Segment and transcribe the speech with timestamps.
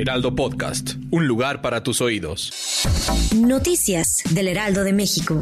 [0.00, 2.86] Heraldo Podcast, un lugar para tus oídos.
[3.36, 5.38] Noticias del Heraldo de México.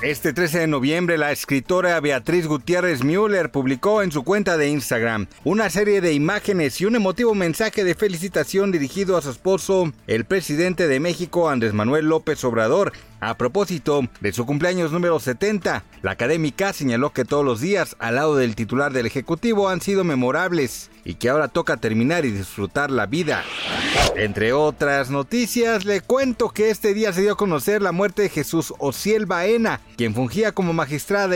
[0.00, 5.26] Este 13 de noviembre, la escritora Beatriz Gutiérrez Müller publicó en su cuenta de Instagram
[5.42, 10.24] una serie de imágenes y un emotivo mensaje de felicitación dirigido a su esposo, el
[10.24, 12.92] presidente de México, Andrés Manuel López Obrador,
[13.28, 18.16] a propósito de su cumpleaños número 70, la académica señaló que todos los días al
[18.16, 22.90] lado del titular del Ejecutivo han sido memorables y que ahora toca terminar y disfrutar
[22.90, 23.42] la vida.
[24.16, 28.28] Entre otras noticias, le cuento que este día se dio a conocer la muerte de
[28.28, 31.34] Jesús Ociel Baena, quien fungía como magistrado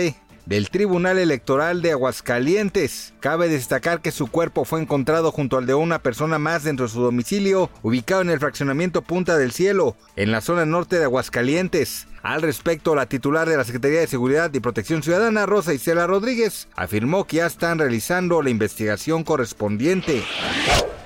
[0.49, 3.13] del Tribunal Electoral de Aguascalientes.
[3.21, 6.93] Cabe destacar que su cuerpo fue encontrado junto al de una persona más dentro de
[6.93, 12.07] su domicilio, ubicado en el fraccionamiento Punta del Cielo, en la zona norte de Aguascalientes.
[12.23, 16.69] Al respecto, la titular de la Secretaría de Seguridad y Protección Ciudadana, Rosa Isela Rodríguez,
[16.75, 20.25] afirmó que ya están realizando la investigación correspondiente.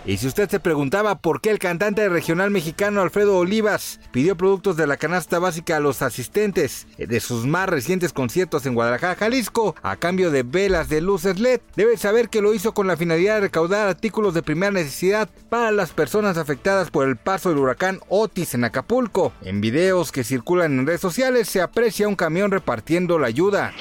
[0.04, 4.76] Y si usted se preguntaba por qué el cantante regional mexicano Alfredo Olivas pidió productos
[4.76, 9.76] de la canasta básica a los asistentes de sus más recientes conciertos en Guadalajara, Jalisco,
[9.80, 13.36] a cambio de velas de luces LED, debe saber que lo hizo con la finalidad
[13.36, 18.00] de recaudar artículos de primera necesidad para las personas afectadas por el paso del huracán
[18.08, 19.32] Otis en Acapulco.
[19.42, 23.72] En videos que circulan en redes sociales se aprecia un camión repartiendo la ayuda.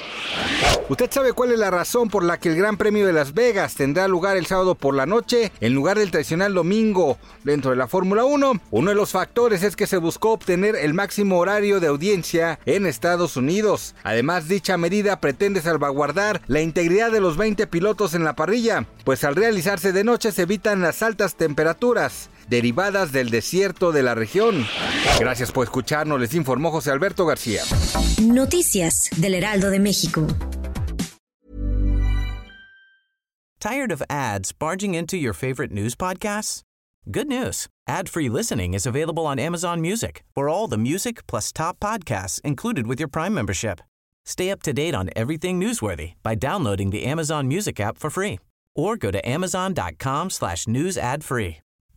[0.90, 3.76] ¿Usted sabe cuál es la razón por la que el Gran Premio de Las Vegas
[3.76, 7.88] tendrá lugar el sábado por la noche en lugar del tradicional domingo dentro de la
[7.88, 8.62] Fórmula 1?
[8.72, 12.86] Uno de los factores es que se buscó obtener el máximo horario de audiencia en
[12.86, 13.96] Estados Unidos.
[14.04, 19.24] Además, dicha medida pretende salvaguardar la integridad de los 20 pilotos en la parrilla, pues
[19.24, 24.68] al realizarse de noche se evitan las altas temperaturas derivadas del desierto de la región.
[25.20, 27.64] Gracias por escucharnos, les informó José Alberto García.
[28.22, 30.28] Noticias del Heraldo de México.
[33.60, 36.62] Tired of ads barging into your favorite news podcasts?
[37.10, 37.68] Good news.
[37.88, 42.86] Ad-free listening is available on Amazon Music for all the music plus top podcasts included
[42.86, 43.80] with your Prime membership.
[44.26, 48.40] Stay up to date on everything newsworthy by downloading the Amazon Music app for free
[48.76, 51.58] or go to amazon.com slash news ad free.